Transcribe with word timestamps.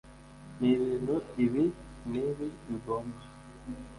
n 0.59 0.61
ibintu 0.73 1.15
ibi 1.45 1.63
n 2.11 2.11
ibi 2.27 2.47
bigomba 2.65 3.19